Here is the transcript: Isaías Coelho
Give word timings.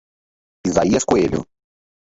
Isaías 0.67 1.05
Coelho 1.05 1.45